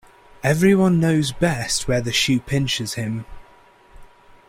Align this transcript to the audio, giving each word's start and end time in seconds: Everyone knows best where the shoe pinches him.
Everyone 0.43 0.99
knows 0.99 1.31
best 1.31 1.87
where 1.87 2.01
the 2.01 2.11
shoe 2.11 2.39
pinches 2.39 2.95
him. 2.95 3.23